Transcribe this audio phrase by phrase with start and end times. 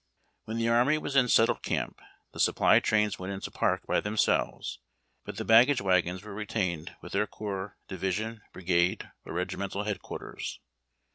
[0.45, 2.01] When the army was in settled camp,
[2.31, 4.79] the supply trains went into park by themselves,
[5.25, 10.59] but the baggage wagons were retained with their corps, division, brigade, or regi mental headquarters.